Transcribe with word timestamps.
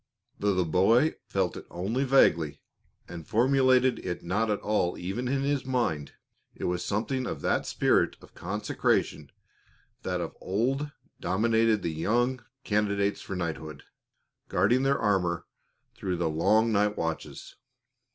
Though 0.39 0.55
the 0.55 0.65
boy 0.65 1.13
felt 1.27 1.55
it 1.55 1.67
only 1.69 2.03
vaguely, 2.05 2.59
and 3.07 3.27
formulated 3.27 3.99
it 3.99 4.23
not 4.23 4.49
at 4.49 4.59
all 4.61 4.97
even 4.97 5.27
in 5.27 5.43
his 5.43 5.63
mind, 5.63 6.13
it 6.55 6.63
was 6.63 6.83
something 6.83 7.27
of 7.27 7.41
that 7.41 7.67
spirit 7.67 8.17
of 8.19 8.33
consecration 8.33 9.31
that 10.01 10.19
of 10.19 10.35
old 10.41 10.91
dominated 11.19 11.83
the 11.83 11.93
young 11.93 12.43
candidates 12.63 13.21
for 13.21 13.35
knighthood, 13.35 13.83
guarding 14.49 14.81
their 14.81 14.97
armor 14.97 15.45
through 15.93 16.15
the 16.17 16.31
long 16.31 16.71
night 16.71 16.97
watches. 16.97 17.57